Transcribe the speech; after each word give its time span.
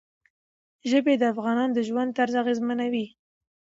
ژبې 0.89 1.13
د 1.17 1.23
افغانانو 1.33 1.75
د 1.77 1.79
ژوند 1.87 2.15
طرز 2.17 2.33
اغېزمنوي. 2.43 3.05